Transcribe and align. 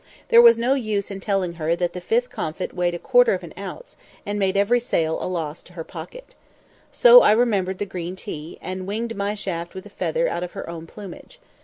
There 0.29 0.41
was 0.41 0.57
no 0.57 0.73
use 0.73 1.11
in 1.11 1.19
telling 1.19 1.53
her 1.61 1.75
that 1.75 1.93
the 1.93 2.01
fifth 2.01 2.31
comfit 2.31 2.73
weighed 2.73 2.95
a 2.95 2.97
quarter 2.97 3.35
of 3.35 3.43
an 3.43 3.53
ounce, 3.55 3.95
and 4.25 4.39
made 4.39 4.57
every 4.57 4.79
sale 4.79 5.13
into 5.17 5.25
a 5.27 5.27
loss 5.27 5.61
to 5.61 5.73
her 5.73 5.83
pocket. 5.83 6.33
So 6.91 7.21
I 7.21 7.33
remembered 7.33 7.77
the 7.77 7.85
green 7.85 8.15
tea, 8.15 8.57
and 8.63 8.87
winged 8.87 9.15
my 9.15 9.35
shaft 9.35 9.75
with 9.75 9.85
a 9.85 9.91
feather 9.91 10.27
out 10.27 10.41
of 10.41 10.53
her 10.53 10.67
own 10.67 10.87
plumage. 10.87 11.39